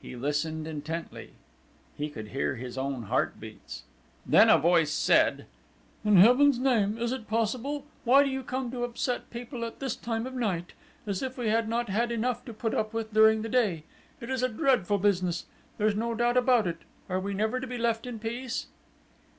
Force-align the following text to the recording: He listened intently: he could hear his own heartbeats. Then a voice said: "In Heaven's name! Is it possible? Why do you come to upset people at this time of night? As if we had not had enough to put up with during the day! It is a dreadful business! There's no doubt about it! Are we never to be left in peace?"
He 0.00 0.16
listened 0.16 0.66
intently: 0.66 1.34
he 1.98 2.08
could 2.08 2.28
hear 2.28 2.54
his 2.54 2.78
own 2.78 3.02
heartbeats. 3.02 3.82
Then 4.24 4.48
a 4.48 4.56
voice 4.56 4.90
said: 4.90 5.44
"In 6.02 6.16
Heaven's 6.16 6.58
name! 6.58 6.96
Is 6.96 7.12
it 7.12 7.28
possible? 7.28 7.84
Why 8.04 8.22
do 8.24 8.30
you 8.30 8.42
come 8.42 8.70
to 8.70 8.84
upset 8.84 9.28
people 9.28 9.66
at 9.66 9.78
this 9.78 9.94
time 9.94 10.26
of 10.26 10.32
night? 10.32 10.72
As 11.06 11.22
if 11.22 11.36
we 11.36 11.48
had 11.48 11.68
not 11.68 11.90
had 11.90 12.10
enough 12.10 12.42
to 12.46 12.54
put 12.54 12.72
up 12.72 12.94
with 12.94 13.12
during 13.12 13.42
the 13.42 13.50
day! 13.50 13.84
It 14.18 14.30
is 14.30 14.42
a 14.42 14.48
dreadful 14.48 14.96
business! 14.96 15.44
There's 15.76 15.94
no 15.94 16.14
doubt 16.14 16.38
about 16.38 16.66
it! 16.66 16.78
Are 17.10 17.20
we 17.20 17.34
never 17.34 17.60
to 17.60 17.66
be 17.66 17.76
left 17.76 18.06
in 18.06 18.18
peace?" 18.18 18.68